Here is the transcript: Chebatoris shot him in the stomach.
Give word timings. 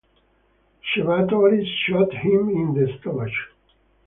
Chebatoris 0.81 1.63
shot 1.85 2.11
him 2.11 2.49
in 2.49 2.73
the 2.73 2.91
stomach. 3.01 3.29